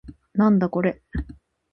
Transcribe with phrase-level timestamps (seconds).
[0.33, 1.03] なんだこれ